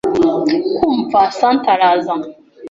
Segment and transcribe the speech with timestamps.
[0.75, 2.13] Kumva Santa araza